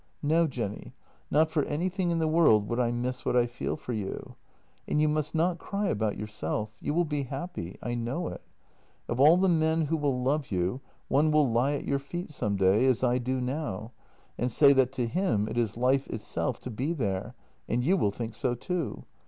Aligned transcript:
No, 0.23 0.47
Jenny, 0.47 0.95
not 1.29 1.51
for 1.51 1.63
anything 1.65 2.09
in 2.09 2.17
the 2.17 2.27
world 2.27 2.67
would 2.67 2.79
I 2.79 2.91
miss 2.91 3.23
what 3.23 3.37
I 3.37 3.45
feel 3.45 3.75
for 3.77 3.93
you!" 3.93 4.35
And 4.87 4.99
you 4.99 5.07
must 5.07 5.35
not 5.35 5.59
cry 5.59 5.89
about 5.89 6.17
yourself. 6.17 6.71
You 6.81 6.95
will 6.95 7.05
be 7.05 7.21
happy. 7.25 7.77
I 7.83 7.93
know 7.93 8.27
it. 8.29 8.41
Of 9.07 9.19
all 9.19 9.37
the 9.37 9.47
men 9.47 9.81
who 9.81 9.97
will 9.97 10.19
love 10.23 10.49
you, 10.51 10.81
one 11.07 11.29
will 11.29 11.47
lie 11.51 11.73
at 11.73 11.85
your 11.85 11.99
feet 11.99 12.31
some 12.31 12.55
day, 12.57 12.87
as 12.87 13.03
I 13.03 13.19
do 13.19 13.39
now, 13.39 13.91
and 14.39 14.51
say 14.51 14.73
that 14.73 14.91
to 14.93 15.05
him 15.05 15.47
it 15.47 15.55
is 15.55 15.77
life 15.77 16.07
itself 16.07 16.59
to 16.61 16.71
be 16.71 16.93
there, 16.93 17.35
and 17.69 17.83
you 17.83 17.95
will 17.95 18.09
think 18.09 18.33
so 18.33 18.55
too. 18.55 19.05